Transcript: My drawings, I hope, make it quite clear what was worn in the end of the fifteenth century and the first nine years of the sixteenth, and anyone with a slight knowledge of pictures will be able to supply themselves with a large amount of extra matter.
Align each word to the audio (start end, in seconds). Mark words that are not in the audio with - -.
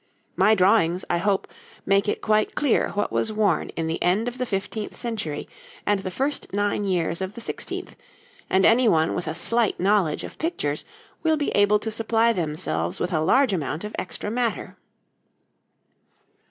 My 0.35 0.55
drawings, 0.55 1.05
I 1.11 1.19
hope, 1.19 1.47
make 1.85 2.09
it 2.09 2.21
quite 2.23 2.55
clear 2.55 2.89
what 2.95 3.11
was 3.11 3.31
worn 3.31 3.69
in 3.75 3.85
the 3.85 4.01
end 4.01 4.27
of 4.27 4.39
the 4.39 4.47
fifteenth 4.47 4.97
century 4.97 5.47
and 5.85 5.99
the 5.99 6.09
first 6.09 6.51
nine 6.51 6.85
years 6.85 7.21
of 7.21 7.35
the 7.35 7.39
sixteenth, 7.41 7.95
and 8.49 8.65
anyone 8.65 9.13
with 9.13 9.27
a 9.27 9.35
slight 9.35 9.79
knowledge 9.79 10.23
of 10.23 10.39
pictures 10.39 10.85
will 11.21 11.37
be 11.37 11.51
able 11.51 11.77
to 11.77 11.91
supply 11.91 12.33
themselves 12.33 12.99
with 12.99 13.13
a 13.13 13.21
large 13.21 13.53
amount 13.53 13.83
of 13.83 13.95
extra 13.99 14.31
matter. 14.31 14.75